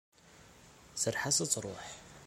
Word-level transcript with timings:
Serreḥ-as 1.01 1.37
ad 1.43 1.49
truḥ! 1.53 1.85